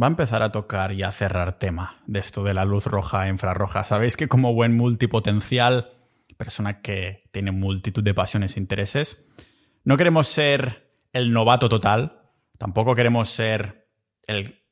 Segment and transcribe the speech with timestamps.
[0.00, 3.26] va a empezar a tocar y a cerrar tema de esto de la luz roja
[3.26, 3.84] e infrarroja.
[3.84, 5.92] Sabéis que como buen multipotencial,
[6.36, 9.28] persona que tiene multitud de pasiones e intereses,
[9.84, 13.88] no queremos ser el novato total, tampoco queremos ser
[14.26, 14.62] el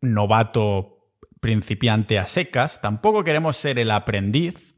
[0.00, 4.74] novato principiante a secas, tampoco queremos ser el aprendiz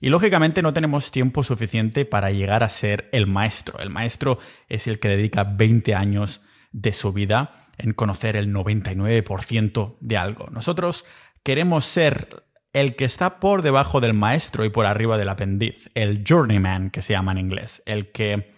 [0.00, 3.78] y lógicamente no tenemos tiempo suficiente para llegar a ser el maestro.
[3.78, 4.38] El maestro
[4.68, 10.48] es el que dedica 20 años de su vida en conocer el 99% de algo.
[10.50, 11.04] Nosotros
[11.42, 16.24] queremos ser el que está por debajo del maestro y por arriba del aprendiz, el
[16.28, 18.52] journeyman que se llama en inglés, el que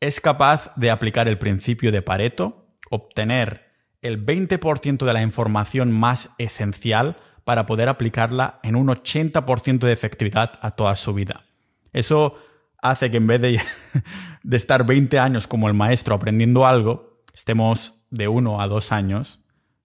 [0.00, 6.34] es capaz de aplicar el principio de Pareto, obtener el 20% de la información más
[6.38, 11.44] esencial para poder aplicarla en un 80% de efectividad a toda su vida.
[11.92, 12.36] Eso
[12.80, 13.60] hace que en vez de,
[14.42, 19.40] de estar 20 años como el maestro aprendiendo algo, estemos de uno a dos años,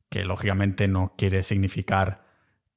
[0.09, 2.25] que lógicamente no quiere significar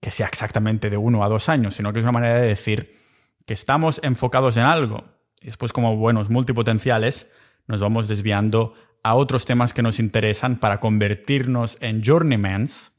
[0.01, 2.99] que sea exactamente de uno a dos años, sino que es una manera de decir
[3.47, 5.05] que estamos enfocados en algo.
[5.41, 7.31] Y después, como buenos multipotenciales,
[7.67, 12.93] nos vamos desviando a otros temas que nos interesan para convertirnos en journeymans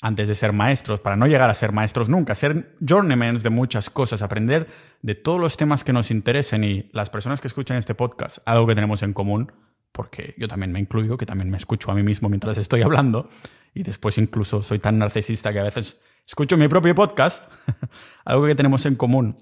[0.00, 3.90] antes de ser maestros, para no llegar a ser maestros nunca, ser journeymans de muchas
[3.90, 4.68] cosas, aprender
[5.02, 8.66] de todos los temas que nos interesen y las personas que escuchan este podcast, algo
[8.66, 9.52] que tenemos en común,
[9.98, 13.28] porque yo también me incluyo, que también me escucho a mí mismo mientras estoy hablando,
[13.74, 17.52] y después incluso soy tan narcisista que a veces escucho mi propio podcast,
[18.24, 19.36] algo que tenemos en común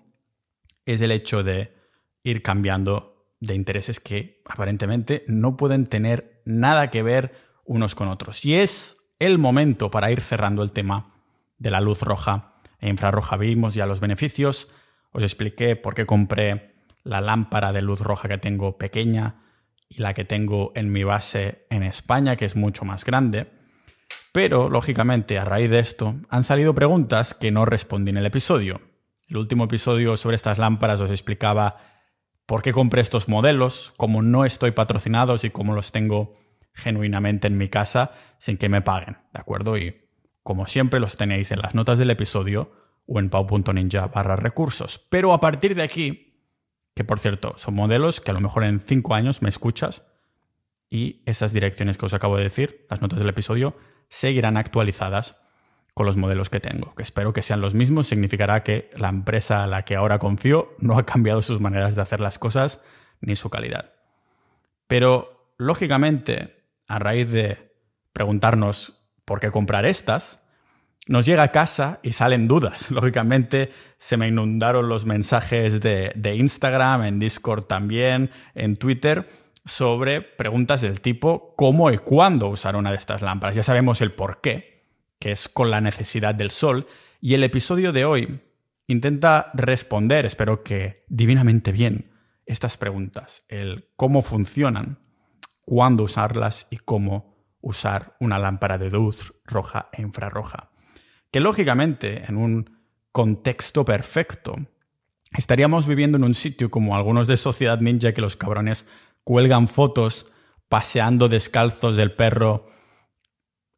[0.87, 1.75] es el hecho de
[2.23, 7.35] ir cambiando de intereses que aparentemente no pueden tener nada que ver
[7.67, 8.43] unos con otros.
[8.47, 11.13] Y es el momento para ir cerrando el tema
[11.59, 13.37] de la luz roja e infrarroja.
[13.37, 14.73] Vimos ya los beneficios,
[15.13, 19.43] os expliqué por qué compré la lámpara de luz roja que tengo pequeña,
[19.89, 23.51] y la que tengo en mi base en España, que es mucho más grande.
[24.33, 28.81] Pero, lógicamente, a raíz de esto, han salido preguntas que no respondí en el episodio.
[29.29, 31.79] El último episodio sobre estas lámparas os explicaba
[32.47, 36.37] por qué compré estos modelos, cómo no estoy patrocinados y cómo los tengo
[36.75, 39.77] genuinamente en mi casa sin que me paguen, ¿de acuerdo?
[39.79, 39.97] Y
[40.43, 42.71] como siempre los tenéis en las notas del episodio
[43.07, 45.05] o en pau.ninja barra recursos.
[45.11, 46.26] Pero a partir de aquí
[46.97, 50.07] que por cierto, son modelos que a lo mejor en cinco años me escuchas
[50.89, 53.77] y esas direcciones que os acabo de decir, las notas del episodio,
[54.09, 55.37] seguirán actualizadas
[55.93, 59.63] con los modelos que tengo, que espero que sean los mismos, significará que la empresa
[59.63, 62.83] a la que ahora confío no ha cambiado sus maneras de hacer las cosas
[63.21, 63.93] ni su calidad.
[64.87, 67.75] Pero, lógicamente, a raíz de
[68.15, 70.43] preguntarnos por qué comprar estas,
[71.09, 72.91] nos llega a casa y salen dudas.
[72.91, 79.29] Lógicamente se me inundaron los mensajes de, Instagram, en Discord también, en Twitter,
[79.65, 83.57] sobre preguntas del tipo cómo y cuándo usar una de estas lámparas.
[83.57, 84.85] Ya sabemos el por qué,
[85.19, 86.87] que es con la necesidad del sol.
[87.21, 88.41] Y el episodio de hoy
[88.87, 92.13] intenta responder, espero que divinamente bien,
[92.47, 93.45] estas preguntas.
[93.49, 95.01] El cómo funcionan,
[95.65, 100.71] cuándo usarlas y cómo usar una lámpara de luz roja e infrarroja
[101.37, 102.79] que lógicamente en un
[103.13, 104.57] contexto perfecto
[105.37, 108.89] estaríamos viviendo en un sitio como algunos de Sociedad Ninja que los cabrones
[109.23, 110.33] cuelgan fotos
[110.71, 112.71] paseando descalzos del perro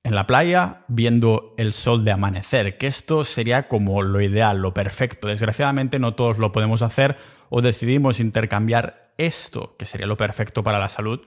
[0.04, 4.72] en la playa viendo el sol de amanecer, que esto sería como lo ideal, lo
[4.72, 5.26] perfecto.
[5.26, 7.16] Desgraciadamente no todos lo podemos hacer
[7.48, 11.22] o decidimos intercambiar esto, que sería lo perfecto para la salud,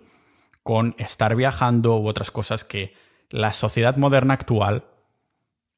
[0.63, 2.93] con estar viajando u otras cosas que
[3.29, 4.85] la sociedad moderna actual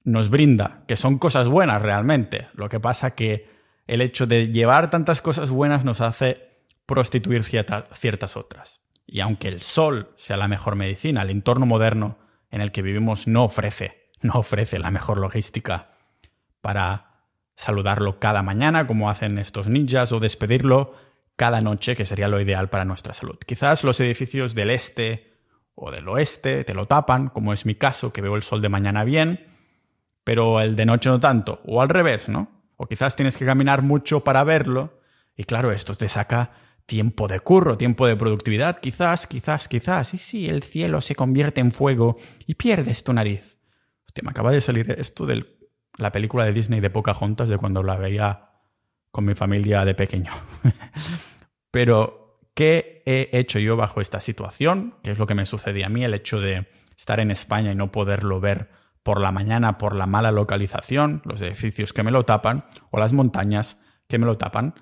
[0.04, 2.48] nos brinda, que son cosas buenas realmente.
[2.54, 3.50] Lo que pasa que
[3.88, 8.82] el hecho de llevar tantas cosas buenas nos hace prostituir ciertas otras.
[9.06, 12.18] Y aunque el sol sea la mejor medicina, el entorno moderno
[12.52, 15.92] en el que vivimos no ofrece, no ofrece la mejor logística
[16.62, 17.14] para
[17.56, 20.96] saludarlo cada mañana como hacen estos ninjas o despedirlo
[21.36, 23.38] cada noche, que sería lo ideal para nuestra salud.
[23.46, 25.34] Quizás los edificios del este
[25.76, 28.70] o del oeste te lo tapan, como es mi caso, que veo el sol de
[28.70, 29.53] mañana bien,
[30.24, 32.64] pero el de noche no tanto, o al revés, ¿no?
[32.78, 35.00] O quizás tienes que caminar mucho para verlo,
[35.36, 36.52] y claro, esto te saca
[36.86, 41.62] tiempo de curro, tiempo de productividad, quizás, quizás, quizás, y si el cielo se convierte
[41.62, 43.58] en fuego y pierdes tu nariz.
[44.06, 45.46] Hostia, me acaba de salir esto de
[45.98, 48.50] la película de Disney de Pocahontas, de cuando la veía
[49.12, 50.32] con mi familia de pequeño.
[51.72, 54.96] Pero, ¿qué he hecho yo bajo esta situación?
[55.04, 56.04] ¿Qué es lo que me sucedía a mí?
[56.04, 56.68] El hecho de
[56.98, 58.70] estar en España y no poderlo ver
[59.04, 63.14] por la mañana por la mala localización, los edificios que me lo tapan, o las
[63.14, 64.76] montañas que me lo tapan,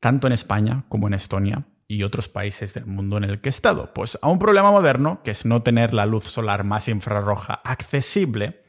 [0.00, 3.50] tanto en España como en Estonia, y otros países del mundo en el que he
[3.50, 3.92] estado?
[3.94, 8.62] Pues a un problema moderno, que es no tener la luz solar más infrarroja accesible,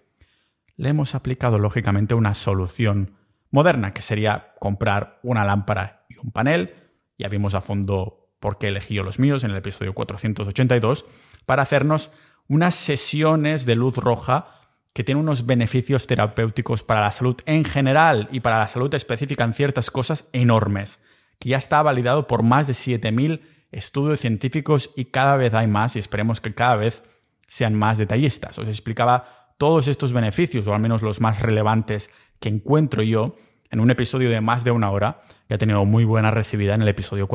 [0.75, 3.17] le hemos aplicado lógicamente una solución
[3.49, 6.75] moderna, que sería comprar una lámpara y un panel.
[7.17, 11.05] Ya vimos a fondo por qué elegí yo los míos en el episodio 482,
[11.47, 12.11] para hacernos
[12.47, 14.47] unas sesiones de luz roja
[14.93, 19.43] que tienen unos beneficios terapéuticos para la salud en general y para la salud específica
[19.43, 20.99] en ciertas cosas enormes,
[21.39, 23.41] que ya está validado por más de 7.000
[23.71, 27.03] estudios científicos y cada vez hay más y esperemos que cada vez
[27.47, 28.57] sean más detallistas.
[28.57, 32.09] Os explicaba todos estos beneficios, o al menos los más relevantes
[32.39, 33.35] que encuentro yo,
[33.69, 36.81] en un episodio de más de una hora, que ha tenido muy buena recibida en
[36.81, 37.27] el episodio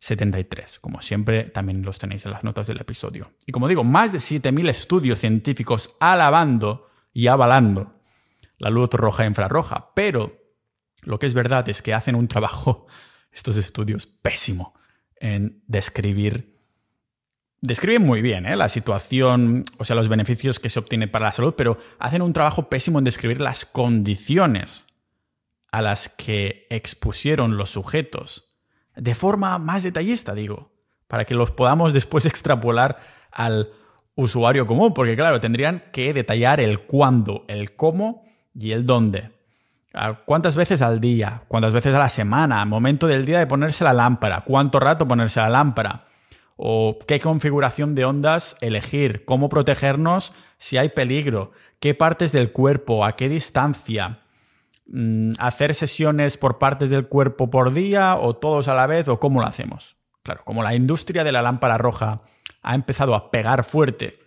[0.00, 0.80] 473.
[0.80, 3.32] Como siempre, también los tenéis en las notas del episodio.
[3.46, 7.94] Y como digo, más de 7.000 estudios científicos alabando y avalando
[8.58, 10.38] la luz roja e infrarroja, pero
[11.02, 12.86] lo que es verdad es que hacen un trabajo,
[13.32, 14.74] estos estudios, pésimo
[15.16, 16.58] en describir
[17.62, 18.56] describen muy bien ¿eh?
[18.56, 22.32] la situación, o sea, los beneficios que se obtienen para la salud, pero hacen un
[22.32, 24.86] trabajo pésimo en describir las condiciones
[25.70, 28.49] a las que expusieron los sujetos,
[29.00, 30.70] de forma más detallista, digo,
[31.08, 32.98] para que los podamos después extrapolar
[33.30, 33.70] al
[34.14, 38.24] usuario común, porque claro, tendrían que detallar el cuándo, el cómo
[38.54, 39.30] y el dónde.
[40.24, 41.42] ¿Cuántas veces al día?
[41.48, 42.64] ¿Cuántas veces a la semana?
[42.64, 44.42] Momento del día de ponerse la lámpara.
[44.46, 46.04] ¿Cuánto rato ponerse la lámpara?
[46.62, 53.06] o qué configuración de ondas elegir, cómo protegernos si hay peligro, qué partes del cuerpo,
[53.06, 54.18] a qué distancia,
[54.90, 59.18] mm, hacer sesiones por partes del cuerpo por día o todos a la vez o
[59.18, 59.96] cómo lo hacemos.
[60.22, 62.22] Claro, como la industria de la lámpara roja
[62.62, 64.18] ha empezado a pegar fuerte,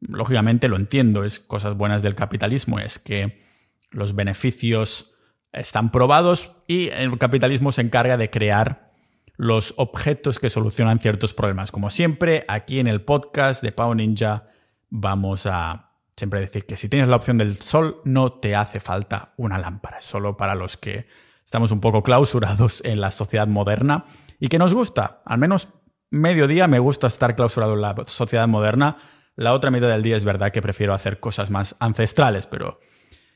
[0.00, 3.42] lógicamente lo entiendo, es cosas buenas del capitalismo, es que
[3.90, 5.14] los beneficios
[5.52, 8.92] están probados y el capitalismo se encarga de crear
[9.36, 11.70] los objetos que solucionan ciertos problemas.
[11.70, 14.48] Como siempre, aquí en el podcast de Pau Ninja
[14.88, 15.85] vamos a
[16.16, 20.00] siempre decir que si tienes la opción del sol, no te hace falta una lámpara.
[20.00, 21.06] Solo para los que
[21.44, 24.04] estamos un poco clausurados en la sociedad moderna
[24.40, 25.22] y que nos gusta.
[25.24, 25.68] Al menos
[26.10, 28.98] medio día me gusta estar clausurado en la sociedad moderna.
[29.34, 32.80] La otra mitad del día es verdad que prefiero hacer cosas más ancestrales, pero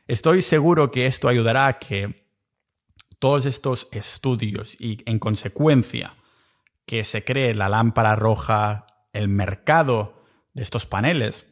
[0.06, 2.26] estoy seguro que esto ayudará a que
[3.18, 6.16] todos estos estudios y en consecuencia
[6.86, 10.24] que se cree la lámpara roja, el mercado
[10.54, 11.46] de estos paneles,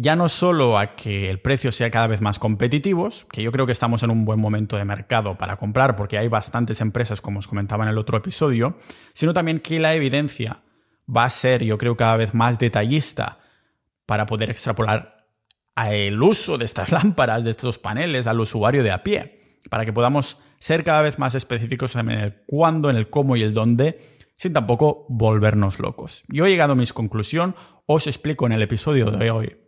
[0.00, 3.66] ya no solo a que el precio sea cada vez más competitivo, que yo creo
[3.66, 7.40] que estamos en un buen momento de mercado para comprar porque hay bastantes empresas, como
[7.40, 8.78] os comentaba en el otro episodio,
[9.12, 10.62] sino también que la evidencia
[11.04, 13.40] va a ser, yo creo, cada vez más detallista
[14.06, 15.16] para poder extrapolar
[15.90, 19.92] el uso de estas lámparas, de estos paneles al usuario de a pie, para que
[19.92, 24.00] podamos ser cada vez más específicos en el cuándo, en el cómo y el dónde,
[24.36, 26.22] sin tampoco volvernos locos.
[26.28, 27.56] Yo he llegado a mi conclusión,
[27.86, 29.67] os explico en el episodio de hoy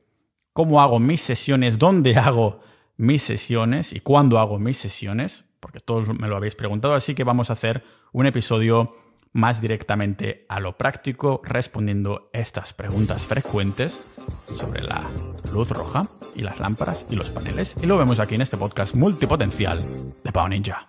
[0.53, 2.61] cómo hago mis sesiones, dónde hago
[2.97, 7.25] mis sesiones y cuándo hago mis sesiones, porque todos me lo habéis preguntado, así que
[7.25, 7.83] vamos a hacer
[8.13, 8.95] un episodio
[9.33, 15.09] más directamente a lo práctico, respondiendo estas preguntas frecuentes sobre la
[15.53, 16.03] luz roja
[16.35, 17.77] y las lámparas y los paneles.
[17.81, 19.81] Y lo vemos aquí en este podcast multipotencial
[20.25, 20.89] de Pau Ninja.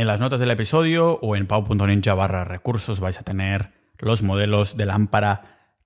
[0.00, 4.78] En las notas del episodio o en pau.ninja barra recursos vais a tener los modelos
[4.78, 5.42] de lámpara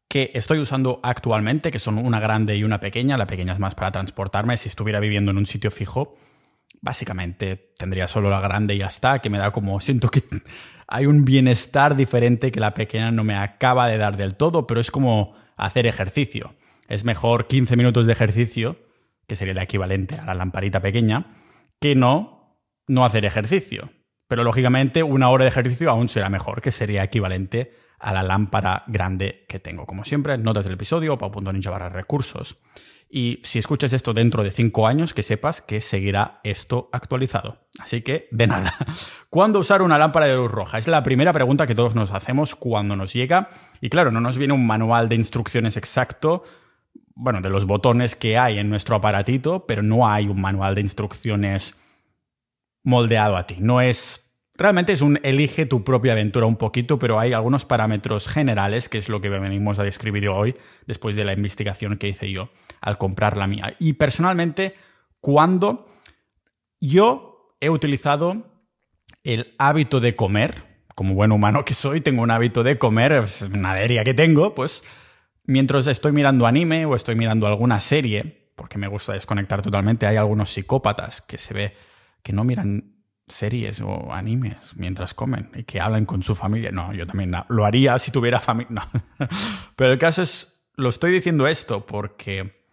[0.06, 3.16] que estoy usando actualmente, que son una grande y una pequeña.
[3.16, 4.56] La pequeña es más para transportarme.
[4.56, 6.14] Si estuviera viviendo en un sitio fijo,
[6.80, 10.22] básicamente tendría solo la grande y ya está, que me da como, siento que
[10.86, 14.80] hay un bienestar diferente que la pequeña no me acaba de dar del todo, pero
[14.80, 16.54] es como hacer ejercicio.
[16.86, 18.76] Es mejor 15 minutos de ejercicio,
[19.26, 21.34] que sería el equivalente a la lamparita pequeña,
[21.80, 22.34] que no
[22.86, 23.90] no hacer ejercicio.
[24.28, 28.84] Pero lógicamente una hora de ejercicio aún será mejor, que sería equivalente a la lámpara
[28.86, 29.86] grande que tengo.
[29.86, 32.58] Como siempre, notas del episodio, pau.ninja barra recursos.
[33.08, 37.68] Y si escuchas esto dentro de cinco años, que sepas que seguirá esto actualizado.
[37.78, 38.74] Así que, de nada.
[39.30, 40.78] ¿Cuándo usar una lámpara de luz roja?
[40.78, 43.50] Es la primera pregunta que todos nos hacemos cuando nos llega.
[43.80, 46.42] Y claro, no nos viene un manual de instrucciones exacto,
[47.14, 50.80] bueno, de los botones que hay en nuestro aparatito, pero no hay un manual de
[50.80, 51.76] instrucciones
[52.84, 53.56] moldeado a ti.
[53.58, 54.24] No es
[54.56, 58.98] Realmente es un elige tu propia aventura un poquito, pero hay algunos parámetros generales, que
[58.98, 60.54] es lo que venimos a describir hoy,
[60.86, 62.50] después de la investigación que hice yo
[62.80, 63.74] al comprar la mía.
[63.80, 64.76] Y personalmente,
[65.18, 65.88] cuando
[66.80, 68.62] yo he utilizado
[69.24, 74.04] el hábito de comer, como buen humano que soy, tengo un hábito de comer, una
[74.04, 74.84] que tengo, pues
[75.42, 80.06] mientras estoy mirando anime o estoy mirando alguna serie, porque me gusta desconectar totalmente.
[80.06, 81.76] Hay algunos psicópatas que se ve
[82.24, 82.94] que no miran
[83.28, 86.72] series o animes mientras comen y que hablan con su familia.
[86.72, 88.70] No, yo también lo haría si tuviera familia.
[88.70, 88.82] No.
[89.76, 92.64] Pero el caso es, lo estoy diciendo esto porque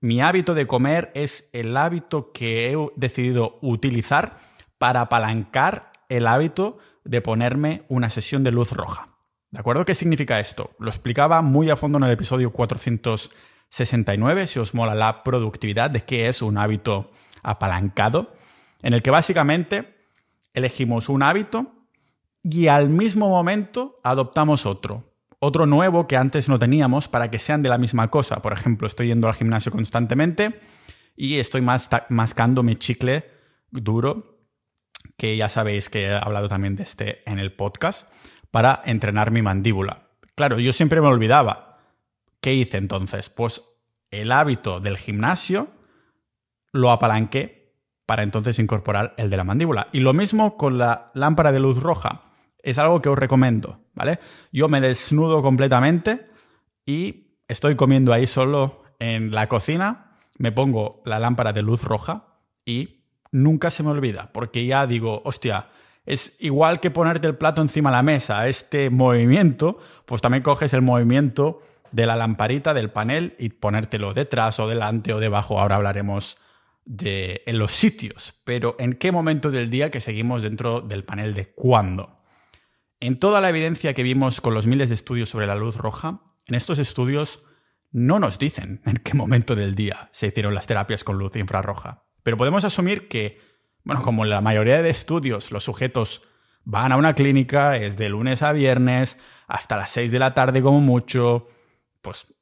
[0.00, 4.38] mi hábito de comer es el hábito que he decidido utilizar
[4.78, 9.08] para apalancar el hábito de ponerme una sesión de luz roja.
[9.50, 9.84] ¿De acuerdo?
[9.84, 10.70] ¿Qué significa esto?
[10.78, 16.04] Lo explicaba muy a fondo en el episodio 469, si os mola la productividad, de
[16.04, 17.10] qué es un hábito
[17.42, 18.32] apalancado,
[18.82, 19.96] en el que básicamente
[20.54, 21.80] elegimos un hábito
[22.42, 25.14] y al mismo momento adoptamos otro.
[25.38, 28.42] Otro nuevo que antes no teníamos para que sean de la misma cosa.
[28.42, 30.60] Por ejemplo, estoy yendo al gimnasio constantemente
[31.16, 33.30] y estoy mascando mi chicle
[33.70, 34.38] duro,
[35.16, 38.10] que ya sabéis que he hablado también de este en el podcast,
[38.50, 40.08] para entrenar mi mandíbula.
[40.34, 41.78] Claro, yo siempre me olvidaba.
[42.40, 43.30] ¿Qué hice entonces?
[43.30, 43.62] Pues
[44.10, 45.68] el hábito del gimnasio
[46.72, 47.59] lo apalanqué
[48.10, 49.86] para entonces incorporar el de la mandíbula.
[49.92, 52.22] Y lo mismo con la lámpara de luz roja.
[52.60, 54.18] Es algo que os recomiendo, ¿vale?
[54.50, 56.26] Yo me desnudo completamente
[56.84, 62.24] y estoy comiendo ahí solo en la cocina, me pongo la lámpara de luz roja
[62.66, 65.68] y nunca se me olvida, porque ya digo, hostia,
[66.04, 70.74] es igual que ponerte el plato encima de la mesa, este movimiento, pues también coges
[70.74, 71.62] el movimiento
[71.92, 75.60] de la lamparita del panel y ponértelo detrás o delante o debajo.
[75.60, 76.38] Ahora hablaremos
[76.98, 81.52] en los sitios, pero en qué momento del día que seguimos dentro del panel de
[81.52, 82.18] cuándo.
[82.98, 86.22] En toda la evidencia que vimos con los miles de estudios sobre la luz roja,
[86.46, 87.44] en estos estudios
[87.92, 92.04] no nos dicen en qué momento del día se hicieron las terapias con luz infrarroja.
[92.22, 93.40] Pero podemos asumir que,
[93.84, 96.22] bueno, como en la mayoría de estudios los sujetos
[96.64, 99.16] van a una clínica, es de lunes a viernes,
[99.46, 101.48] hasta las 6 de la tarde como mucho,
[102.02, 102.34] pues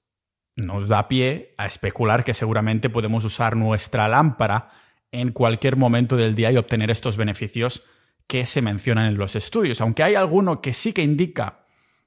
[0.59, 4.71] nos da pie a especular que seguramente podemos usar nuestra lámpara
[5.13, 7.85] en cualquier momento del día y obtener estos beneficios
[8.27, 9.81] que se mencionan en los estudios.
[9.81, 11.65] Aunque hay alguno que sí que indica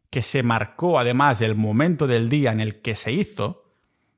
[0.10, 3.64] que se marcó además el momento del día en el que se hizo,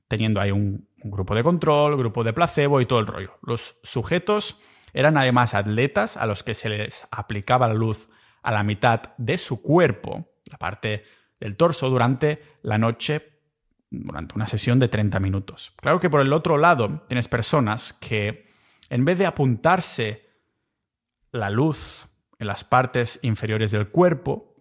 [0.07, 3.37] teniendo ahí un, grupo de control, grupo de placebo y todo el rollo.
[3.41, 4.61] Los sujetos
[4.93, 8.07] eran además atletas a los que se les aplicaba la luz
[8.41, 11.03] a la mitad de su cuerpo, la parte
[11.41, 13.32] del torso, durante la noche
[13.93, 15.73] durante una sesión de 30 minutos.
[15.77, 18.47] Claro que por el otro lado tienes personas que
[18.89, 20.29] en vez de apuntarse
[21.31, 22.09] la luz
[22.39, 24.55] en las partes inferiores del cuerpo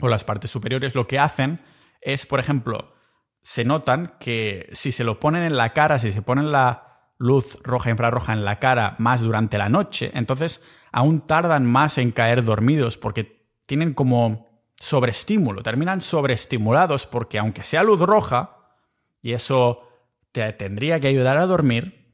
[0.00, 1.60] o las partes superiores, lo que hacen
[2.00, 2.94] es, por ejemplo,
[3.42, 7.58] se notan que si se lo ponen en la cara, si se ponen la luz
[7.62, 12.44] roja infrarroja en la cara más durante la noche, entonces aún tardan más en caer
[12.44, 14.46] dormidos porque tienen como
[14.80, 18.56] sobreestímulo, terminan sobreestimulados porque aunque sea luz roja,
[19.22, 19.88] y eso
[20.32, 22.06] te tendría que ayudar a dormir,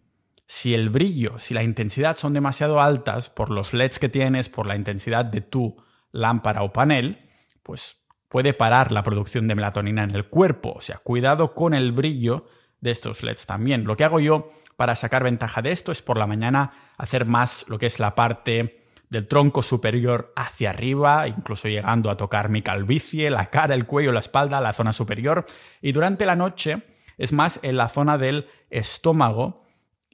[0.46, 4.66] si el brillo, si la intensidad son demasiado altas por los LEDs que tienes, por
[4.66, 7.30] la intensidad de tu lámpara o panel,
[7.62, 10.74] pues puede parar la producción de melatonina en el cuerpo.
[10.76, 12.46] O sea, cuidado con el brillo
[12.80, 13.84] de estos LEDs también.
[13.84, 17.64] Lo que hago yo para sacar ventaja de esto es por la mañana hacer más
[17.68, 18.81] lo que es la parte
[19.12, 24.10] del tronco superior hacia arriba, incluso llegando a tocar mi calvicie, la cara, el cuello,
[24.10, 25.44] la espalda, la zona superior.
[25.82, 26.82] Y durante la noche
[27.18, 29.64] es más en la zona del estómago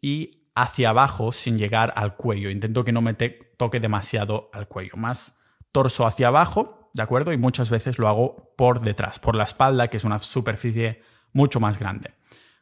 [0.03, 2.51] y hacia abajo sin llegar al cuello.
[2.51, 5.39] Intento que no me toque demasiado al cuello, más
[5.71, 7.33] torso hacia abajo, ¿de acuerdo?
[7.33, 11.03] Y muchas veces lo hago por detrás, por la espalda, que es una superficie
[11.33, 12.15] mucho más grande.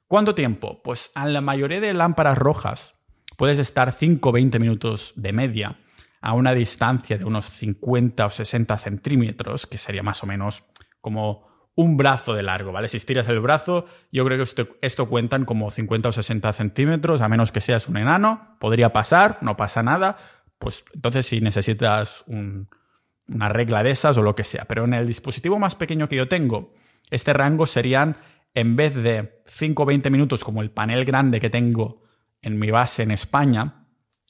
[0.07, 0.83] ¿Cuánto tiempo?
[0.83, 2.95] Pues en la mayoría de lámparas rojas
[3.39, 5.79] puedes estar 5 o 20 minutos de media
[6.21, 10.65] a una distancia de unos 50 o 60 centímetros, que sería más o menos
[11.01, 11.47] como
[11.77, 12.89] un brazo de largo, ¿vale?
[12.89, 17.29] Si estiras el brazo, yo creo que esto, cuentan como 50 o 60 centímetros, a
[17.29, 20.17] menos que seas un enano, podría pasar, no pasa nada,
[20.59, 24.65] pues entonces si necesitas una regla de esas o lo que sea.
[24.65, 26.73] Pero en el dispositivo más pequeño que yo tengo,
[27.11, 28.17] este rango serían,
[28.55, 32.03] en vez de 5 o 20 minutos como el panel grande que tengo
[32.41, 33.86] en mi base en España,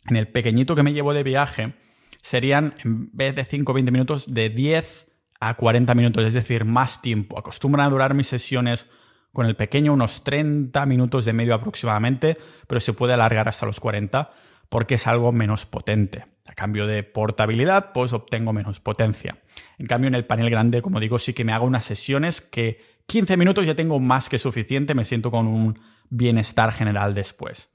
[0.09, 1.75] en el pequeñito que me llevo de viaje,
[2.23, 5.07] serían, en vez de 5 o 20 minutos, de 10
[5.41, 7.39] a 40 minutos, es decir, más tiempo.
[7.39, 8.91] Acostumbran a durar mis sesiones
[9.33, 13.81] con el pequeño unos 30 minutos de medio aproximadamente, pero se puede alargar hasta los
[13.81, 14.31] 40
[14.69, 16.25] porque es algo menos potente.
[16.49, 19.39] A cambio de portabilidad, pues obtengo menos potencia.
[19.79, 22.81] En cambio, en el panel grande, como digo, sí que me hago unas sesiones que
[23.07, 27.71] 15 minutos ya tengo más que suficiente, me siento con un bienestar general después.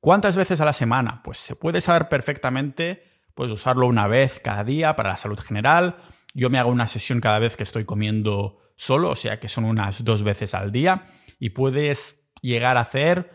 [0.00, 1.22] ¿Cuántas veces a la semana?
[1.22, 3.04] Pues se puede saber perfectamente,
[3.34, 5.96] pues usarlo una vez cada día para la salud general.
[6.32, 9.64] Yo me hago una sesión cada vez que estoy comiendo solo, o sea que son
[9.64, 11.04] unas dos veces al día
[11.38, 13.32] y puedes llegar a hacer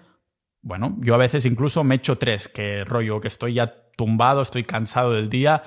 [0.62, 4.64] Bueno, yo a veces incluso me echo tres, que rollo, que estoy ya tumbado, estoy
[4.64, 5.62] cansado del día,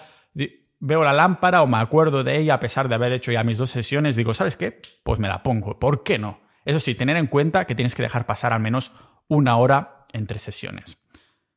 [0.80, 3.58] veo la lámpara o me acuerdo de ella a pesar de haber hecho ya mis
[3.58, 4.82] dos sesiones, digo, ¿sabes qué?
[5.04, 5.78] Pues me la pongo.
[5.78, 6.40] ¿Por qué no?
[6.64, 8.92] Eso sí, tener en cuenta que tienes que dejar pasar al menos
[9.28, 11.02] una hora entre sesiones.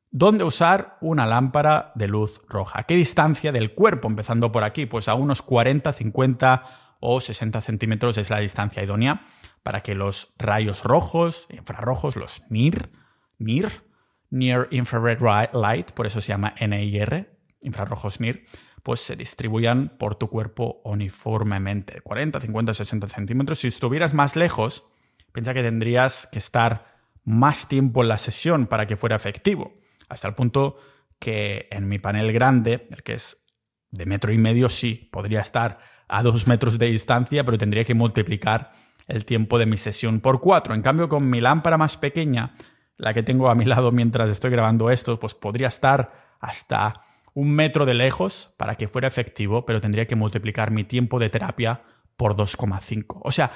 [0.10, 2.82] ¿Dónde usar una lámpara de luz roja?
[2.82, 4.10] ¿A qué distancia del cuerpo?
[4.10, 9.26] Empezando por aquí, pues a unos 40, 50 o 60 centímetros es la distancia idónea
[9.64, 12.92] para que los rayos rojos, infrarrojos, los NIR,
[13.38, 13.84] NIR,
[14.30, 15.20] Near Infrared
[15.54, 18.46] Light, por eso se llama NIR, infrarrojos NIR,
[18.84, 22.02] pues se distribuyan por tu cuerpo uniformemente.
[22.02, 23.60] 40, 50, 60 centímetros.
[23.60, 24.86] Si estuvieras más lejos,
[25.32, 26.91] piensa que tendrías que estar
[27.24, 29.74] más tiempo en la sesión para que fuera efectivo.
[30.10, 30.78] Hasta el punto
[31.20, 33.46] que en mi panel grande, el que es
[33.92, 37.94] de metro y medio, sí, podría estar a dos metros de distancia, pero tendría que
[37.94, 38.74] multiplicar
[39.08, 40.74] el tiempo de mi sesión por cuatro.
[40.74, 42.54] En cambio, con mi lámpara más pequeña,
[42.98, 47.02] la que tengo a mi lado mientras estoy grabando esto, pues podría estar hasta
[47.34, 51.30] un metro de lejos para que fuera efectivo, pero tendría que multiplicar mi tiempo de
[51.30, 51.84] terapia
[52.18, 53.22] por 2,5.
[53.24, 53.52] O sea,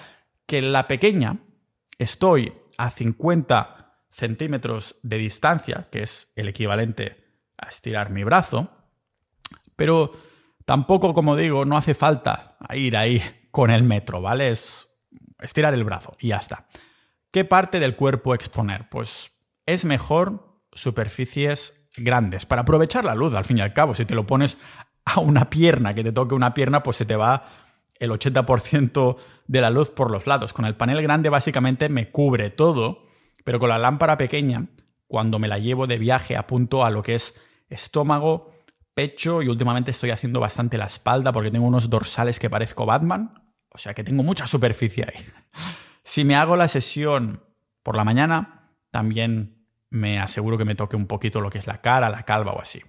[0.45, 1.37] que en la pequeña
[1.97, 7.25] estoy a 50 centímetros de distancia, que es el equivalente
[7.57, 8.69] a estirar mi brazo,
[9.75, 10.11] pero
[10.65, 14.49] tampoco, como digo, no hace falta ir ahí con el metro, ¿vale?
[14.49, 14.87] Es
[15.39, 16.67] estirar el brazo y ya está.
[17.31, 18.87] ¿Qué parte del cuerpo exponer?
[18.89, 19.31] Pues
[19.65, 23.95] es mejor superficies grandes para aprovechar la luz, al fin y al cabo.
[23.95, 24.57] Si te lo pones
[25.05, 27.64] a una pierna, que te toque una pierna, pues se te va
[27.99, 30.53] el 80% de la luz por los lados.
[30.53, 33.03] Con el panel grande básicamente me cubre todo,
[33.43, 34.67] pero con la lámpara pequeña,
[35.07, 38.51] cuando me la llevo de viaje, apunto a lo que es estómago,
[38.93, 43.51] pecho y últimamente estoy haciendo bastante la espalda porque tengo unos dorsales que parezco Batman.
[43.69, 45.25] O sea que tengo mucha superficie ahí.
[46.03, 47.43] Si me hago la sesión
[47.83, 51.81] por la mañana, también me aseguro que me toque un poquito lo que es la
[51.81, 52.81] cara, la calva o así.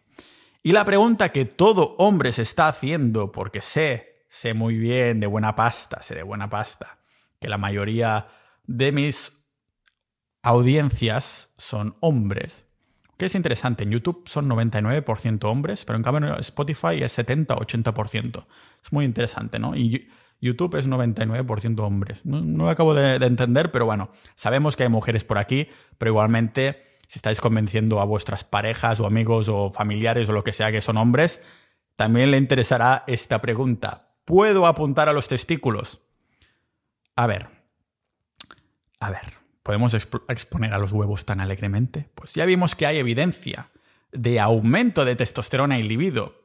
[0.63, 5.27] Y la pregunta que todo hombre se está haciendo, porque sé, sé muy bien de
[5.27, 6.99] buena pasta, sé de buena pasta,
[7.41, 8.29] que la mayoría
[8.67, 9.49] de mis
[10.43, 12.67] audiencias son hombres.
[13.17, 18.47] Que es interesante, en YouTube son 99% hombres, pero en cambio Spotify es 70-80%.
[18.85, 19.75] Es muy interesante, ¿no?
[19.75, 20.07] Y
[20.39, 22.27] YouTube es 99% hombres.
[22.27, 26.11] No, lo acabo de, de entender, pero bueno, sabemos que hay mujeres por aquí, pero
[26.11, 30.71] igualmente si estáis convenciendo a vuestras parejas o amigos o familiares o lo que sea
[30.71, 31.43] que son hombres,
[31.97, 34.06] también le interesará esta pregunta.
[34.27, 36.01] ¿Puedo apuntar a los testículos?
[37.15, 37.49] A ver,
[38.99, 42.11] a ver, ¿podemos exponer a los huevos tan alegremente?
[42.17, 43.71] Pues ya vimos que hay evidencia
[44.11, 46.43] de aumento de testosterona y libido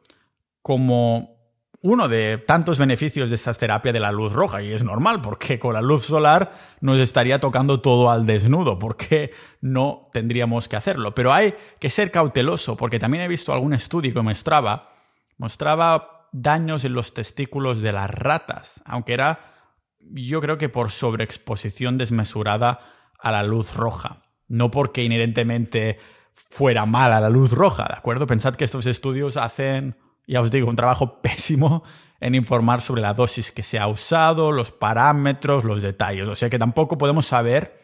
[0.61, 1.41] como
[1.81, 5.57] uno de tantos beneficios de esta terapia de la luz roja, y es normal, porque
[5.57, 11.15] con la luz solar nos estaría tocando todo al desnudo, porque no tendríamos que hacerlo.
[11.15, 14.93] Pero hay que ser cauteloso, porque también he visto algún estudio que mostraba,
[15.37, 19.53] mostraba daños en los testículos de las ratas, aunque era,
[19.99, 22.79] yo creo que por sobreexposición desmesurada
[23.19, 25.99] a la luz roja, no porque inherentemente
[26.31, 28.27] fuera mala la luz roja, ¿de acuerdo?
[28.27, 31.83] Pensad que estos estudios hacen ya os digo, un trabajo pésimo
[32.19, 36.27] en informar sobre la dosis que se ha usado, los parámetros, los detalles.
[36.27, 37.79] O sea que tampoco podemos saber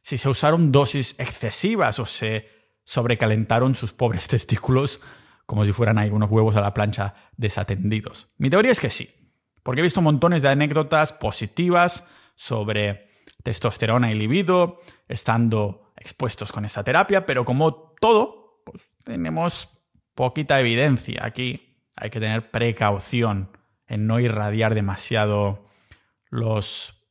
[0.00, 2.48] si se usaron dosis excesivas o se
[2.84, 5.00] sobrecalentaron sus pobres testículos
[5.46, 8.28] como si fueran ahí unos huevos a la plancha desatendidos.
[8.38, 9.08] Mi teoría es que sí,
[9.62, 13.08] porque he visto montones de anécdotas positivas sobre
[13.42, 19.78] testosterona y libido estando expuestos con esta terapia, pero como todo, pues, tenemos
[20.14, 25.66] poquita evidencia aquí hay que tener precaución en no irradiar demasiado
[26.30, 27.06] los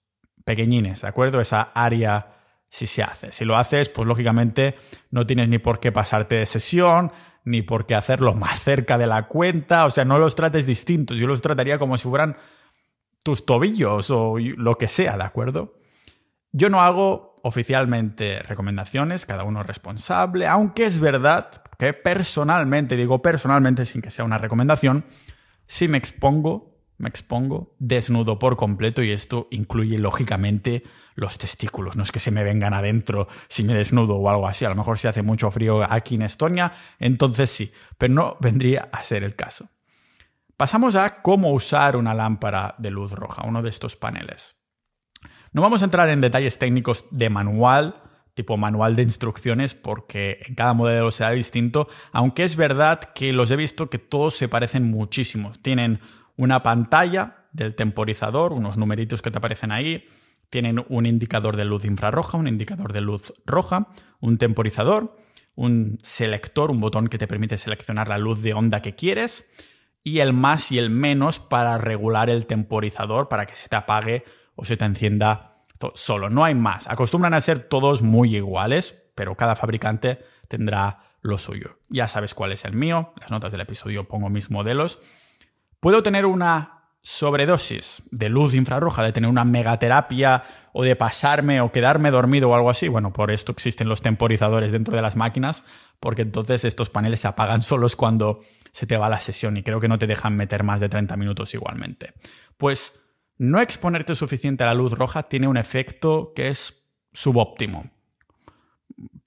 [0.45, 1.39] pequeñines, ¿de acuerdo?
[1.41, 2.30] Esa área
[2.71, 3.31] si se hace.
[3.33, 4.75] Si lo haces, pues lógicamente
[5.11, 7.11] no tienes ni por qué pasarte de sesión,
[7.43, 11.17] ni por qué hacerlo más cerca de la cuenta, o sea, no los trates distintos,
[11.17, 12.37] yo los trataría como si fueran
[13.23, 15.79] tus tobillos o lo que sea, ¿de acuerdo?
[16.53, 23.21] Yo no hago oficialmente recomendaciones, cada uno es responsable, aunque es verdad que personalmente, digo
[23.21, 25.05] personalmente sin que sea una recomendación,
[25.67, 30.83] si me expongo, me expongo desnudo por completo y esto incluye lógicamente
[31.15, 34.65] los testículos, no es que se me vengan adentro si me desnudo o algo así,
[34.65, 38.89] a lo mejor si hace mucho frío aquí en Estonia, entonces sí, pero no vendría
[38.91, 39.69] a ser el caso.
[40.57, 44.55] Pasamos a cómo usar una lámpara de luz roja, uno de estos paneles.
[45.53, 48.01] No vamos a entrar en detalles técnicos de manual,
[48.33, 53.51] tipo manual de instrucciones porque en cada modelo será distinto, aunque es verdad que los
[53.51, 55.51] he visto que todos se parecen muchísimo.
[55.61, 55.99] Tienen
[56.37, 60.07] una pantalla del temporizador, unos numeritos que te aparecen ahí,
[60.51, 63.87] Tienen un indicador de luz infrarroja, un indicador de luz roja,
[64.19, 65.17] un temporizador,
[65.55, 69.49] un selector, un botón que te permite seleccionar la luz de onda que quieres,
[70.03, 74.25] y el más y el menos para regular el temporizador para que se te apague
[74.55, 75.63] o se te encienda
[75.95, 76.29] solo.
[76.29, 76.87] No hay más.
[76.89, 81.77] Acostumbran a ser todos muy iguales, pero cada fabricante tendrá lo suyo.
[81.87, 83.13] Ya sabes cuál es el mío.
[83.21, 84.99] Las notas del episodio pongo mis modelos.
[85.79, 91.71] Puedo tener una sobredosis de luz infrarroja, de tener una megaterapia o de pasarme o
[91.71, 92.87] quedarme dormido o algo así.
[92.87, 95.63] Bueno, por esto existen los temporizadores dentro de las máquinas,
[95.99, 99.79] porque entonces estos paneles se apagan solos cuando se te va la sesión y creo
[99.79, 102.13] que no te dejan meter más de 30 minutos igualmente.
[102.57, 103.01] Pues
[103.37, 107.89] no exponerte suficiente a la luz roja tiene un efecto que es subóptimo.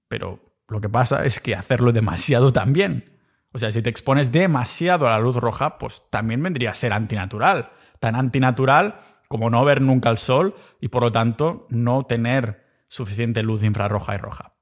[0.07, 3.13] Pero lo que pasa es que hacerlo demasiado también
[3.55, 6.93] o sea, si te expones demasiado a la luz roja, pues también vendría a ser
[6.93, 7.71] antinatural.
[8.01, 13.45] Tan antinatural como no ver nunca el sol y por lo tanto no tener suficiente
[13.45, 14.57] luz infrarroja y roja.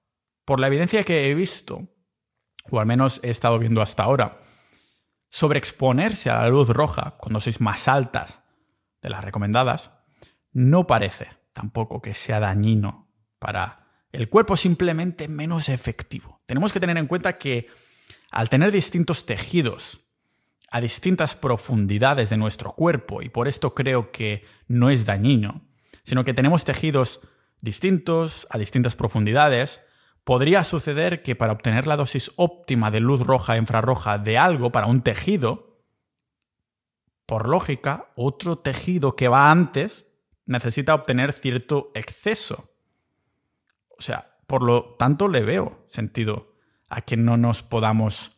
[0.44, 1.88] Por la evidencia que he visto,
[2.70, 4.42] o al menos he estado viendo hasta ahora,
[5.30, 8.42] sobreexponerse a la luz roja cuando sois más altas
[9.00, 9.90] de las recomendadas,
[10.52, 16.42] no parece tampoco que sea dañino para el cuerpo, simplemente menos efectivo.
[16.44, 17.68] Tenemos que tener en cuenta que
[18.32, 20.00] al tener distintos tejidos
[20.70, 25.60] a distintas profundidades de nuestro cuerpo, y por esto creo que no es dañino,
[26.02, 27.20] sino que tenemos tejidos
[27.60, 29.86] distintos a distintas profundidades,
[30.24, 34.72] podría suceder que para obtener la dosis óptima de luz roja e infrarroja de algo
[34.72, 35.82] para un tejido,
[37.26, 40.10] por lógica, otro tejido que va antes
[40.46, 42.70] necesita obtener cierto exceso.
[43.98, 46.51] O sea, por lo tanto le veo sentido
[46.92, 48.32] a que no nos podamos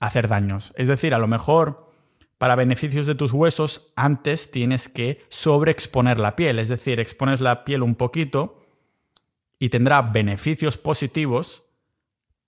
[0.00, 0.72] hacer daños.
[0.76, 1.92] Es decir, a lo mejor
[2.36, 7.64] para beneficios de tus huesos antes tienes que sobreexponer la piel, es decir, expones la
[7.64, 8.60] piel un poquito
[9.60, 11.64] y tendrá beneficios positivos,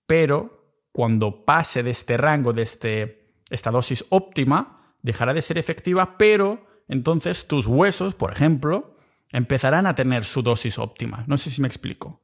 [0.05, 6.17] pero cuando pase de este rango, de este, esta dosis óptima, dejará de ser efectiva,
[6.17, 8.97] pero entonces tus huesos, por ejemplo,
[9.31, 11.23] empezarán a tener su dosis óptima.
[11.27, 12.19] No sé si me explico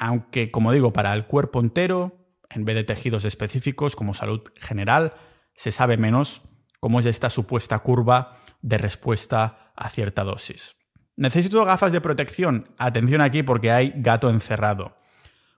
[0.00, 5.14] aunque como digo, para el cuerpo entero, en vez de tejidos específicos como salud general,
[5.54, 6.42] se sabe menos
[6.80, 10.74] cómo es esta supuesta curva de respuesta a cierta dosis.
[11.16, 12.68] Necesito gafas de protección.
[12.78, 14.96] Atención aquí porque hay gato encerrado.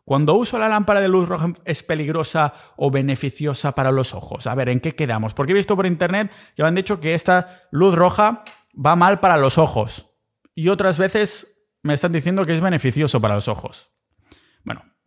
[0.04, 4.48] Cuando uso la lámpara de luz roja es peligrosa o beneficiosa para los ojos.
[4.48, 5.34] A ver, ¿en qué quedamos?
[5.34, 8.42] Porque he visto por internet que me han dicho que esta luz roja
[8.74, 10.10] va mal para los ojos.
[10.52, 13.91] Y otras veces me están diciendo que es beneficioso para los ojos.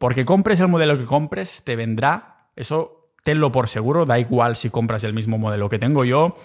[0.05, 4.69] Porque compres el modelo que compres, te vendrá, eso tenlo por seguro, da igual si
[4.69, 6.35] compras el mismo modelo que tengo yo,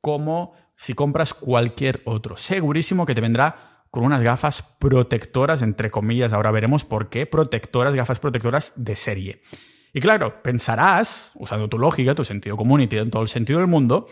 [0.00, 2.38] como si compras cualquier otro.
[2.38, 7.94] Segurísimo que te vendrá con unas gafas protectoras, entre comillas, ahora veremos por qué, protectoras,
[7.94, 9.42] gafas protectoras de serie.
[9.92, 14.06] Y claro, pensarás, usando tu lógica, tu sentido común y todo el sentido del mundo,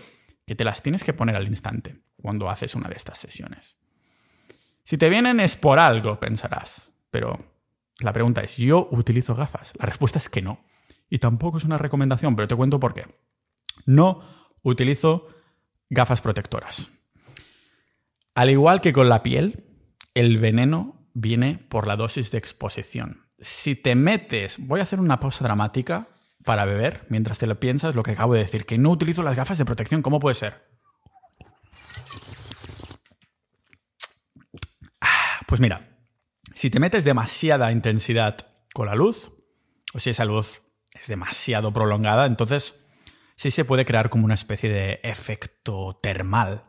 [0.47, 3.79] que te las tienes que poner al instante cuando haces una de estas sesiones.
[4.85, 7.50] Si te vienen es por algo, pensarás, pero
[8.03, 9.73] la pregunta es, ¿yo utilizo gafas?
[9.79, 10.65] La respuesta es que no.
[11.09, 13.07] Y tampoco es una recomendación, pero te cuento por qué.
[13.87, 14.23] No
[14.63, 15.29] utilizo
[15.89, 16.91] gafas protectoras.
[18.35, 19.65] Al igual que con la piel,
[20.15, 23.27] el veneno viene por la dosis de exposición.
[23.39, 26.09] Si te metes, voy a hacer una pausa dramática
[26.45, 29.37] para beber mientras te lo piensas lo que acabo de decir, que no utilizo las
[29.37, 30.69] gafas de protección, ¿cómo puede ser?
[35.01, 35.90] Ah, pues mira,
[36.61, 38.37] si te metes demasiada intensidad
[38.75, 39.33] con la luz,
[39.95, 40.61] o si esa luz
[40.93, 42.85] es demasiado prolongada, entonces
[43.35, 46.65] sí se puede crear como una especie de efecto termal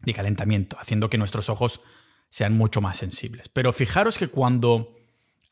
[0.00, 1.80] de calentamiento, haciendo que nuestros ojos
[2.28, 3.48] sean mucho más sensibles.
[3.48, 4.96] Pero fijaros que cuando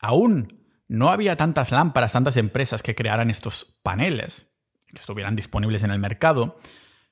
[0.01, 4.51] aún no había tantas lámparas, tantas empresas que crearan estos paneles,
[4.87, 6.57] que estuvieran disponibles en el mercado,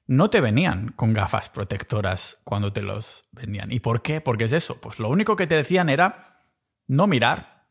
[0.06, 3.72] no te venían con gafas protectoras cuando te los vendían.
[3.72, 4.20] ¿Y por qué?
[4.20, 4.82] Porque es eso.
[4.82, 6.31] Pues lo único que te decían era
[6.92, 7.68] no mirar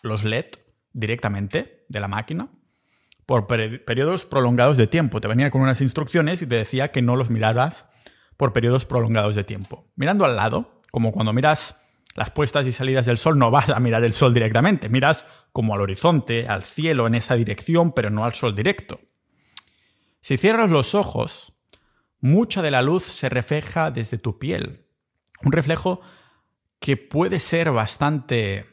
[0.00, 0.46] los LED
[0.94, 2.48] directamente de la máquina
[3.26, 5.20] por periodos prolongados de tiempo.
[5.20, 7.86] Te venía con unas instrucciones y te decía que no los miraras
[8.38, 9.92] por periodos prolongados de tiempo.
[9.94, 11.82] Mirando al lado, como cuando miras
[12.14, 15.74] las puestas y salidas del sol, no vas a mirar el sol directamente, miras como
[15.74, 19.00] al horizonte, al cielo en esa dirección, pero no al sol directo.
[20.22, 21.52] Si cierras los ojos,
[22.20, 24.86] mucha de la luz se refleja desde tu piel.
[25.42, 26.00] Un reflejo
[26.80, 28.66] que puede ser bastante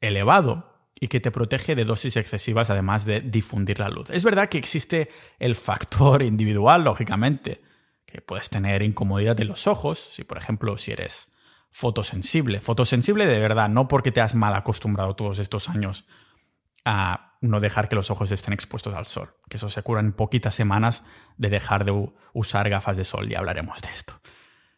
[0.00, 4.10] elevado y que te protege de dosis excesivas además de difundir la luz.
[4.10, 7.62] Es verdad que existe el factor individual, lógicamente,
[8.06, 11.28] que puedes tener incomodidad de los ojos, si por ejemplo si eres
[11.70, 12.60] fotosensible.
[12.60, 16.06] Fotosensible de verdad, no porque te has mal acostumbrado todos estos años
[16.84, 20.12] a no dejar que los ojos estén expuestos al sol, que eso se cura en
[20.12, 21.04] poquitas semanas
[21.36, 24.20] de dejar de usar gafas de sol y hablaremos de esto.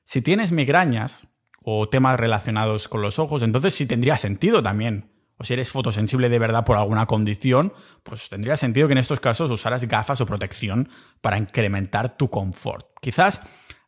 [0.05, 1.29] Si tienes migrañas
[1.69, 5.11] o temas relacionados con los ojos, entonces sí tendría sentido también.
[5.37, 7.73] O si eres fotosensible de verdad por alguna condición,
[8.05, 10.89] pues tendría sentido que en estos casos usaras gafas o protección
[11.21, 12.87] para incrementar tu confort.
[13.01, 13.41] Quizás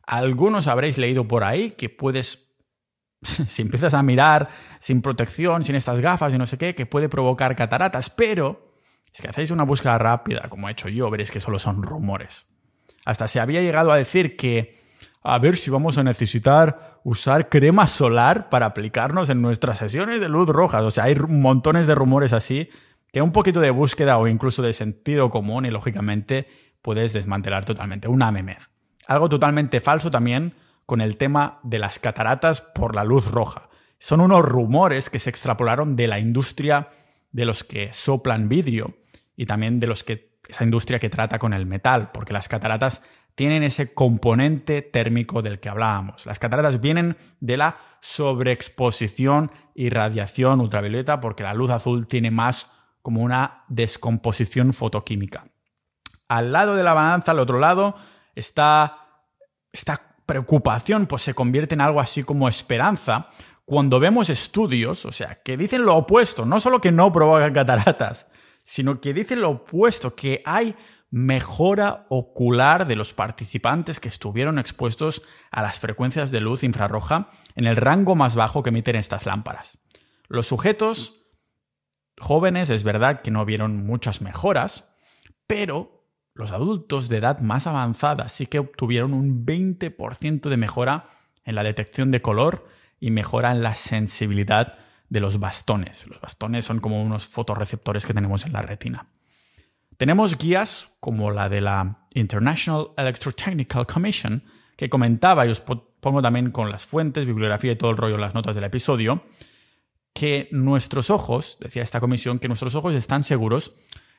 [0.05, 2.53] algunos habréis leído por ahí que puedes,
[3.21, 4.49] si empiezas a mirar
[4.81, 8.73] sin protección, sin estas gafas y no sé qué, que puede provocar cataratas, pero
[9.13, 12.45] es que hacéis una búsqueda rápida, como he hecho yo, veréis que solo son rumores.
[13.05, 14.78] Hasta se había llegado a decir que
[15.21, 20.29] a ver si vamos a necesitar usar crema solar para aplicarnos en nuestras sesiones de
[20.29, 20.81] luz roja.
[20.81, 22.69] O sea, hay montones de rumores así
[23.11, 26.47] que un poquito de búsqueda o incluso de sentido común y lógicamente
[26.81, 28.07] puedes desmantelar totalmente.
[28.07, 28.69] Una memez.
[29.07, 30.53] Algo totalmente falso también
[30.85, 33.69] con el tema de las cataratas por la luz roja.
[33.99, 36.89] Son unos rumores que se extrapolaron de la industria
[37.31, 38.97] de los que soplan vidrio
[39.35, 43.03] y también de los que esa industria que trata con el metal, porque las cataratas
[43.39, 46.25] tienen ese componente térmico del que hablábamos.
[46.25, 52.69] Las cataratas vienen de la sobreexposición y radiación ultravioleta porque la luz azul tiene más
[53.01, 55.45] como una descomposición fotoquímica.
[56.27, 57.95] Al lado de la balanza, al otro lado,
[58.35, 59.07] está
[59.71, 63.29] esta preocupación pues se convierte en algo así como esperanza
[63.63, 68.27] cuando vemos estudios, o sea, que dicen lo opuesto, no solo que no provocan cataratas,
[68.65, 70.75] sino que dicen lo opuesto, que hay
[71.11, 77.65] mejora ocular de los participantes que estuvieron expuestos a las frecuencias de luz infrarroja en
[77.65, 79.79] el rango más bajo que emiten estas lámparas.
[80.27, 81.25] Los sujetos
[82.19, 84.85] jóvenes es verdad que no vieron muchas mejoras,
[85.47, 91.07] pero los adultos de edad más avanzada sí que obtuvieron un 20% de mejora
[91.43, 92.67] en la detección de color
[92.99, 94.77] y mejora en la sensibilidad
[95.09, 96.05] de los bastones.
[96.07, 99.07] Los bastones son como unos fotorreceptores que tenemos en la retina.
[99.99, 104.41] Tenemos guías como la de la International Electrotechnical Commission,
[104.77, 108.21] que comentaba, y os pongo también con las fuentes, bibliografía y todo el rollo en
[108.21, 109.25] las notas del episodio,
[110.13, 113.73] que nuestros ojos, decía esta comisión, que nuestros ojos están seguros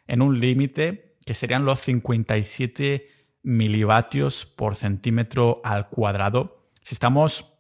[0.07, 3.09] en un límite que serían los 57
[3.43, 7.55] milivatios por centímetro al cuadrado si estamos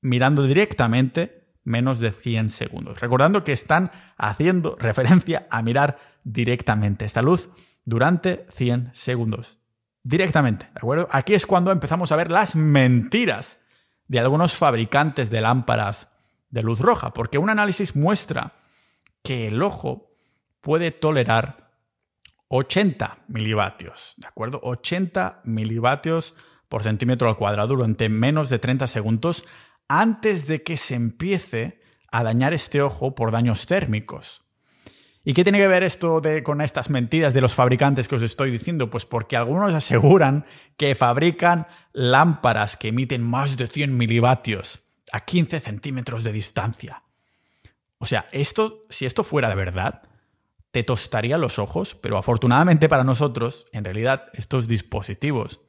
[0.00, 3.00] mirando directamente menos de 100 segundos.
[3.00, 7.50] Recordando que están haciendo referencia a mirar directamente esta luz
[7.84, 9.60] durante 100 segundos.
[10.02, 11.08] Directamente, ¿de acuerdo?
[11.10, 13.58] Aquí es cuando empezamos a ver las mentiras
[14.08, 16.08] de algunos fabricantes de lámparas
[16.50, 18.54] de luz roja, porque un análisis muestra
[19.22, 20.10] que el ojo
[20.60, 21.72] puede tolerar
[22.48, 24.60] 80 milivatios, ¿de acuerdo?
[24.62, 26.36] 80 milivatios
[26.68, 29.46] por centímetro al cuadrado durante menos de 30 segundos
[29.88, 34.43] antes de que se empiece a dañar este ojo por daños térmicos.
[35.26, 38.50] ¿Y qué tiene que ver esto con estas mentiras de los fabricantes que os estoy
[38.50, 38.90] diciendo?
[38.90, 40.44] Pues porque algunos aseguran
[40.76, 47.04] que fabrican lámparas que emiten más de 100 milivatios a 15 centímetros de distancia.
[47.98, 50.02] O sea, esto, si esto fuera de verdad,
[50.72, 55.62] te tostaría los ojos, pero afortunadamente para nosotros, en realidad, estos dispositivos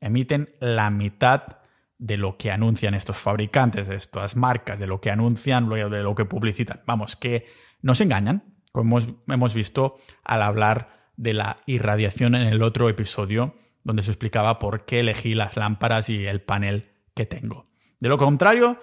[0.00, 1.58] emiten la mitad
[1.98, 6.14] de lo que anuncian estos fabricantes, de estas marcas, de lo que anuncian, de lo
[6.16, 6.82] que publicitan.
[6.86, 7.46] Vamos, que
[7.82, 14.02] nos engañan, como hemos visto al hablar de la irradiación en el otro episodio, donde
[14.02, 17.66] se explicaba por qué elegí las lámparas y el panel que tengo.
[18.00, 18.78] De lo contrario,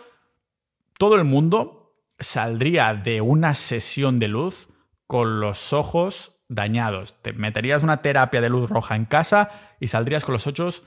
[0.98, 4.70] todo el mundo saldría de una sesión de luz
[5.06, 7.22] con los ojos dañados.
[7.22, 10.82] Te meterías una terapia de luz roja en casa y saldrías con los ojos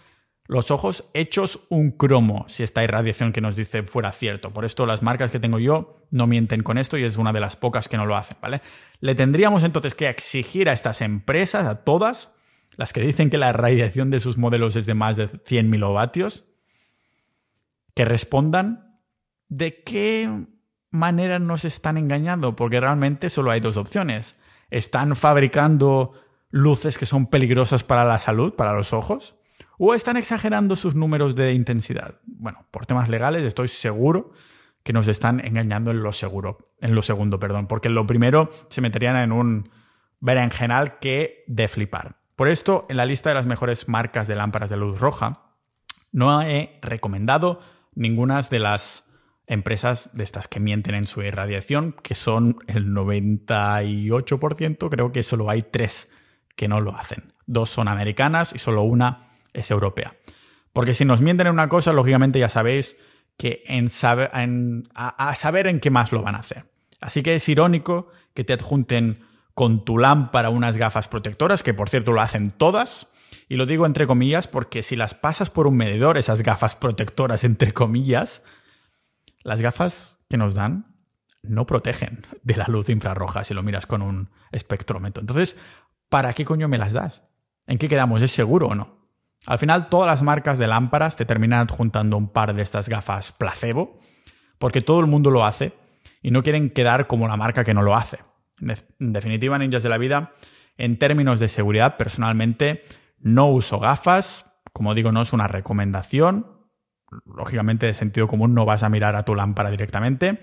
[0.48, 4.52] los ojos hechos un cromo, si esta irradiación que nos dice fuera cierto.
[4.52, 7.40] Por esto las marcas que tengo yo no mienten con esto y es una de
[7.40, 8.62] las pocas que no lo hacen, ¿vale?
[9.00, 12.32] Le tendríamos entonces que exigir a estas empresas, a todas,
[12.76, 16.44] las que dicen que la irradiación de sus modelos es de más de 100 milovatios,
[17.94, 19.00] que respondan
[19.48, 20.46] de qué
[20.90, 24.36] manera nos están engañando, porque realmente solo hay dos opciones.
[24.70, 26.12] Están fabricando
[26.50, 29.36] luces que son peligrosas para la salud, para los ojos,
[29.78, 32.20] ¿O están exagerando sus números de intensidad?
[32.24, 34.32] Bueno, por temas legales estoy seguro
[34.82, 38.50] que nos están engañando en lo seguro, en lo segundo, perdón, porque en lo primero
[38.68, 39.68] se meterían en un
[40.20, 42.16] berenjenal que de flipar.
[42.36, 45.54] Por esto, en la lista de las mejores marcas de lámparas de luz roja,
[46.12, 47.60] no he recomendado
[47.94, 49.10] ninguna de las
[49.46, 55.50] empresas de estas que mienten en su irradiación, que son el 98%, creo que solo
[55.50, 56.12] hay tres
[56.54, 57.32] que no lo hacen.
[57.46, 59.25] Dos son americanas y solo una
[59.56, 60.16] es europea.
[60.72, 63.00] Porque si nos mienten en una cosa, lógicamente ya sabéis
[63.36, 63.88] que en
[64.94, 66.64] a, saber en qué más lo van a hacer.
[67.00, 71.88] Así que es irónico que te adjunten con tu lámpara unas gafas protectoras, que por
[71.88, 73.08] cierto lo hacen todas.
[73.48, 77.44] Y lo digo entre comillas porque si las pasas por un medidor, esas gafas protectoras
[77.44, 78.42] entre comillas,
[79.42, 80.94] las gafas que nos dan
[81.42, 85.20] no protegen de la luz infrarroja si lo miras con un espectrómetro.
[85.20, 85.58] Entonces,
[86.08, 87.22] ¿para qué coño me las das?
[87.66, 88.22] ¿En qué quedamos?
[88.22, 88.95] ¿Es seguro o no?
[89.46, 93.32] Al final, todas las marcas de lámparas te terminan adjuntando un par de estas gafas
[93.32, 93.98] placebo,
[94.58, 95.72] porque todo el mundo lo hace
[96.22, 98.18] y no quieren quedar como la marca que no lo hace.
[98.60, 100.32] En definitiva, ninjas de la vida,
[100.76, 102.82] en términos de seguridad, personalmente
[103.18, 104.60] no uso gafas.
[104.72, 106.46] Como digo, no es una recomendación.
[107.24, 110.42] Lógicamente, de sentido común, no vas a mirar a tu lámpara directamente.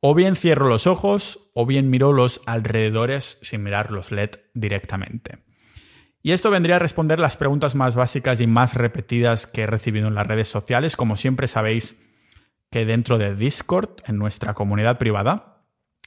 [0.00, 5.49] O bien cierro los ojos o bien miro los alrededores sin mirar los LED directamente.
[6.22, 10.08] Y esto vendría a responder las preguntas más básicas y más repetidas que he recibido
[10.08, 10.96] en las redes sociales.
[10.96, 12.02] Como siempre sabéis
[12.70, 15.64] que dentro de Discord, en nuestra comunidad privada,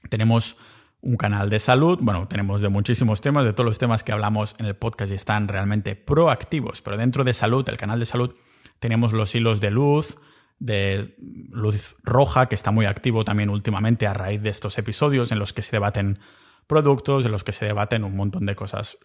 [0.10, 0.58] tenemos
[1.02, 1.99] un canal de salud.
[2.02, 5.15] Bueno, tenemos de muchísimos temas, de todos los temas que hablamos en el podcast y
[5.15, 6.82] están realmente proactivos.
[6.82, 8.36] Pero dentro de salud, el canal de salud,
[8.80, 10.17] tenemos los hilos de luz,
[10.60, 11.15] de
[11.49, 15.54] Luz Roja, que está muy activo también últimamente a raíz de estos episodios en los
[15.54, 16.19] que se debaten
[16.67, 18.97] productos, en los que se debaten un montón de cosas.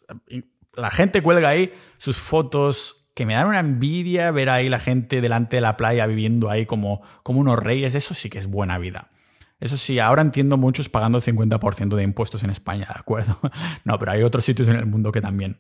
[0.79, 5.21] La gente cuelga ahí sus fotos que me dan una envidia ver ahí la gente
[5.21, 7.95] delante de la playa viviendo ahí como, como unos reyes.
[7.95, 9.11] Eso sí que es buena vida.
[9.61, 13.39] Eso sí, ahora entiendo muchos pagando el 50% de impuestos en España, ¿de acuerdo?
[13.85, 15.59] No, pero hay otros sitios en el mundo que también.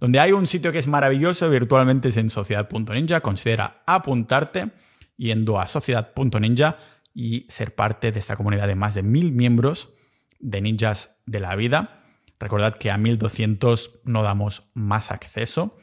[0.00, 3.22] Donde hay un sitio que es maravilloso virtualmente es en sociedad.ninja.
[3.22, 4.72] Considera apuntarte
[5.16, 6.76] yendo a sociedad.ninja
[7.14, 9.94] y ser parte de esta comunidad de más de mil miembros
[10.40, 11.97] de ninjas de la vida.
[12.40, 15.76] Recordad que a 1200 no damos más acceso.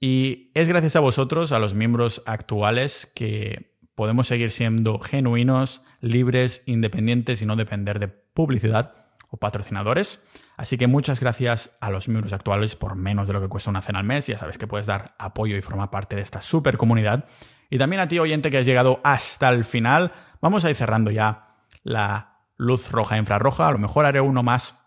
[0.00, 6.64] Y es gracias a vosotros, a los miembros actuales, que podemos seguir siendo genuinos, libres,
[6.66, 8.94] independientes y no depender de publicidad
[9.28, 10.22] o patrocinadores.
[10.56, 13.80] Así que muchas gracias a los miembros actuales por menos de lo que cuesta una
[13.82, 14.26] cena al mes.
[14.26, 17.26] Ya sabes que puedes dar apoyo y formar parte de esta super comunidad.
[17.70, 20.12] Y también a ti, oyente, que has llegado hasta el final.
[20.40, 23.68] Vamos a ir cerrando ya la luz roja e infrarroja.
[23.68, 24.81] A lo mejor haré uno más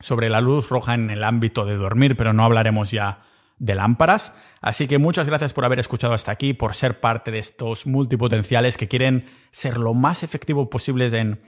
[0.00, 3.22] sobre la luz roja en el ámbito de dormir, pero no hablaremos ya
[3.58, 4.34] de lámparas.
[4.60, 8.76] Así que muchas gracias por haber escuchado hasta aquí, por ser parte de estos multipotenciales
[8.76, 11.40] que quieren ser lo más efectivos posibles en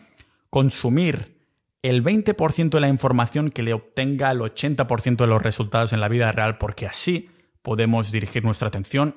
[0.51, 1.43] consumir
[1.83, 6.09] el 20% de la información que le obtenga el 80% de los resultados en la
[6.09, 7.31] vida real, porque así
[7.63, 9.17] podemos dirigir nuestra atención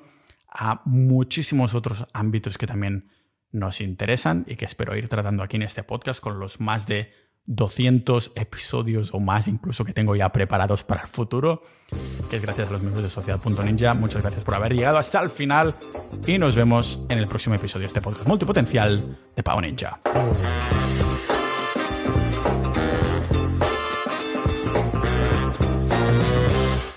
[0.49, 3.11] a muchísimos otros ámbitos que también
[3.51, 7.11] nos interesan y que espero ir tratando aquí en este podcast con los más de
[7.47, 11.62] 200 episodios o más incluso que tengo ya preparados para el futuro,
[12.29, 13.93] que es gracias a los miembros de Sociedad.ninja.
[13.93, 15.73] Muchas gracias por haber llegado hasta el final
[16.25, 19.99] y nos vemos en el próximo episodio de este podcast multipotencial de Pau Ninja.